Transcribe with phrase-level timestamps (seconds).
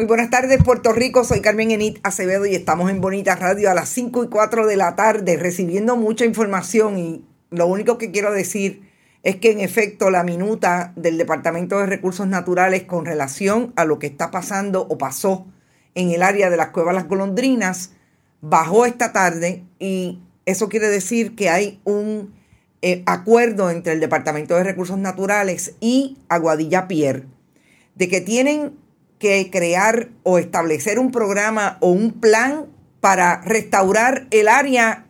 [0.00, 1.24] Muy buenas tardes, Puerto Rico.
[1.24, 4.78] Soy Carmen Enit Acevedo y estamos en Bonita Radio a las 5 y 4 de
[4.78, 6.98] la tarde recibiendo mucha información.
[6.98, 8.88] Y lo único que quiero decir
[9.24, 13.98] es que en efecto la minuta del Departamento de Recursos Naturales con relación a lo
[13.98, 15.46] que está pasando o pasó
[15.94, 17.92] en el área de las cuevas Las Golondrinas
[18.40, 22.32] bajó esta tarde y eso quiere decir que hay un
[22.80, 27.26] eh, acuerdo entre el Departamento de Recursos Naturales y Aguadilla Pier
[27.96, 28.80] de que tienen
[29.20, 32.66] que crear o establecer un programa o un plan
[33.00, 35.06] para restaurar el área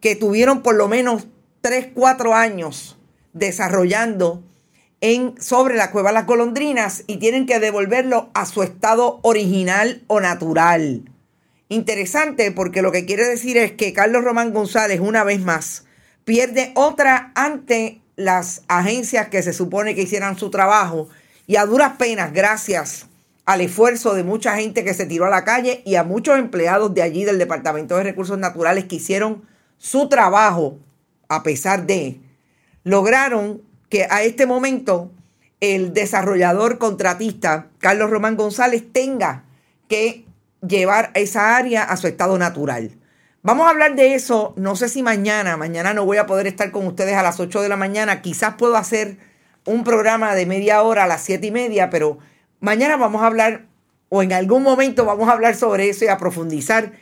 [0.00, 1.28] que tuvieron por lo menos
[1.60, 2.98] 3, 4 años
[3.34, 4.42] desarrollando
[5.02, 10.20] en, sobre la cueva Las Golondrinas y tienen que devolverlo a su estado original o
[10.20, 11.10] natural.
[11.68, 15.84] Interesante porque lo que quiere decir es que Carlos Román González una vez más
[16.24, 21.10] pierde otra ante las agencias que se supone que hicieran su trabajo
[21.46, 23.09] y a duras penas, gracias
[23.50, 26.94] al esfuerzo de mucha gente que se tiró a la calle y a muchos empleados
[26.94, 29.42] de allí del Departamento de Recursos Naturales que hicieron
[29.76, 30.78] su trabajo
[31.28, 32.20] a pesar de
[32.84, 35.10] lograron que a este momento
[35.58, 39.42] el desarrollador contratista Carlos Román González tenga
[39.88, 40.26] que
[40.64, 42.92] llevar esa área a su estado natural.
[43.42, 46.70] Vamos a hablar de eso, no sé si mañana, mañana no voy a poder estar
[46.70, 49.16] con ustedes a las 8 de la mañana, quizás puedo hacer
[49.64, 52.18] un programa de media hora a las 7 y media, pero
[52.60, 53.66] mañana vamos a hablar,
[54.08, 56.92] o en algún momento vamos a hablar sobre eso y a profundizar.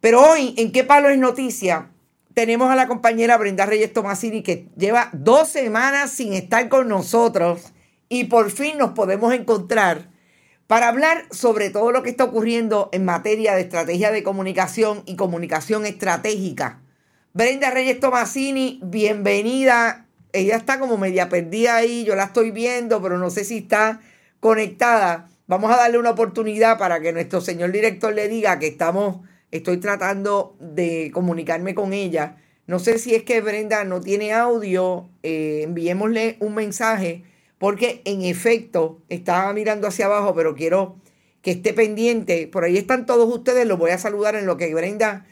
[0.00, 1.88] Pero hoy, ¿en qué palo es noticia?
[2.34, 7.72] tenemos a la compañera Brenda Reyes Tomasini que lleva dos semanas sin estar con nosotros
[8.08, 10.10] y por fin nos podemos encontrar
[10.66, 15.16] para hablar sobre todo lo que está ocurriendo en materia de estrategia de comunicación y
[15.16, 16.80] comunicación estratégica.
[17.34, 20.06] Brenda Reyes Tomasini, bienvenida.
[20.32, 24.00] Ella está como media perdida ahí, yo la estoy viendo, pero no sé si está
[24.42, 25.30] conectada.
[25.46, 29.20] Vamos a darle una oportunidad para que nuestro señor director le diga que estamos
[29.52, 32.36] Estoy tratando de comunicarme con ella.
[32.66, 35.10] No sé si es que Brenda no tiene audio.
[35.22, 37.22] Eh, enviémosle un mensaje
[37.58, 40.96] porque en efecto estaba mirando hacia abajo, pero quiero
[41.42, 42.46] que esté pendiente.
[42.46, 43.66] Por ahí están todos ustedes.
[43.66, 45.26] Los voy a saludar en lo que Brenda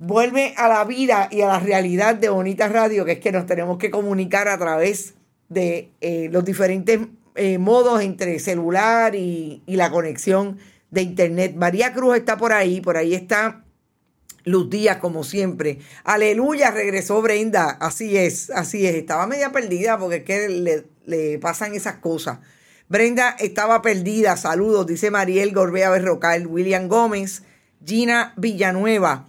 [0.00, 3.46] vuelve a la vida y a la realidad de Bonita Radio, que es que nos
[3.46, 5.14] tenemos que comunicar a través
[5.48, 6.98] de eh, los diferentes
[7.36, 10.58] eh, modos entre celular y, y la conexión
[10.90, 11.54] de internet.
[11.56, 13.64] María Cruz está por ahí, por ahí está
[14.44, 15.80] Luz Díaz, como siempre.
[16.04, 17.70] Aleluya, regresó Brenda.
[17.80, 18.94] Así es, así es.
[18.94, 22.38] Estaba media perdida porque es que le, le pasan esas cosas.
[22.88, 24.36] Brenda estaba perdida.
[24.36, 27.42] Saludos, dice Mariel Gorbea Berrocal, William Gómez,
[27.84, 29.26] Gina Villanueva.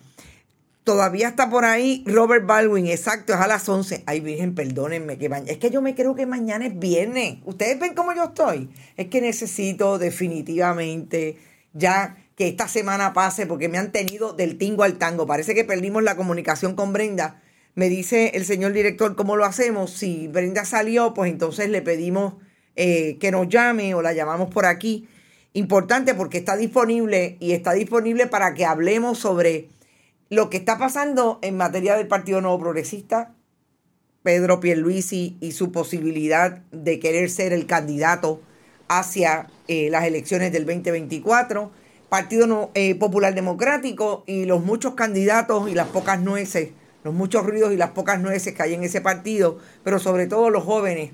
[0.88, 4.04] Todavía está por ahí Robert Baldwin, exacto, es a las 11.
[4.06, 7.40] Ay, Virgen, perdónenme, que es que yo me creo que mañana es viernes.
[7.44, 8.70] ¿Ustedes ven cómo yo estoy?
[8.96, 11.40] Es que necesito definitivamente
[11.74, 15.28] ya que esta semana pase porque me han tenido del tingo al tango.
[15.28, 17.42] Parece que perdimos la comunicación con Brenda.
[17.76, 19.92] Me dice el señor director cómo lo hacemos.
[19.92, 22.36] Si Brenda salió, pues entonces le pedimos
[22.78, 25.10] eh, que nos llame o la llamamos por aquí.
[25.52, 29.68] Importante porque está disponible y está disponible para que hablemos sobre
[30.30, 33.34] lo que está pasando en materia del Partido Nuevo Progresista,
[34.24, 38.42] Pedro Pierluisi y su posibilidad de querer ser el candidato
[38.88, 41.72] hacia eh, las elecciones del 2024,
[42.10, 46.70] Partido eh, Popular Democrático y los muchos candidatos y las pocas nueces
[47.08, 50.50] los muchos ruidos y las pocas nueces que hay en ese partido, pero sobre todo
[50.50, 51.12] los jóvenes,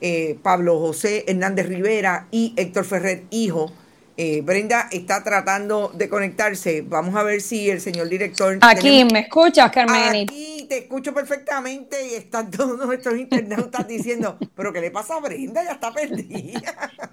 [0.00, 3.70] eh, Pablo José Hernández Rivera y Héctor Ferrer, hijo.
[4.20, 6.82] Eh, Brenda está tratando de conectarse.
[6.82, 8.58] Vamos a ver si el señor director.
[8.62, 10.24] Aquí, ¿me escuchas, Carmen?
[10.24, 15.20] Aquí te escucho perfectamente y están todos nuestros internautas diciendo, pero ¿qué le pasa a
[15.20, 15.62] Brenda?
[15.62, 16.92] Ya está perdida.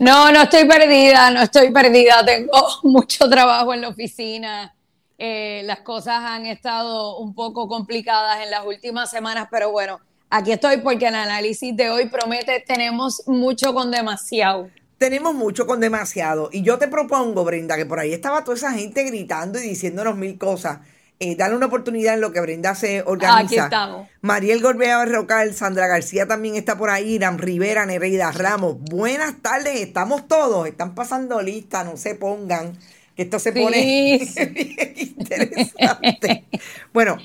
[0.00, 2.24] No, no estoy perdida, no estoy perdida.
[2.26, 4.74] Tengo mucho trabajo en la oficina.
[5.18, 10.50] Eh, las cosas han estado un poco complicadas en las últimas semanas, pero bueno, aquí
[10.50, 14.68] estoy porque el análisis de hoy promete, tenemos mucho con demasiado.
[15.04, 16.48] Tenemos mucho con demasiado.
[16.50, 20.16] Y yo te propongo, Brenda, que por ahí estaba toda esa gente gritando y diciéndonos
[20.16, 20.78] mil cosas.
[21.20, 23.40] Eh, dale una oportunidad en lo que Brenda se organiza.
[23.40, 24.08] Aquí estamos.
[24.22, 28.78] Mariel Gorbea Berrocal, Sandra García también está por ahí, Irán Rivera, Nereida Ramos.
[28.80, 32.72] Buenas tardes, estamos todos, están pasando lista, no se pongan,
[33.14, 34.16] que esto se pone
[34.96, 36.46] interesante.
[36.94, 37.18] bueno,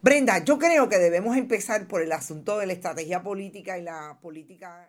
[0.00, 4.16] Brenda, yo creo que debemos empezar por el asunto de la estrategia política y la
[4.22, 4.88] política.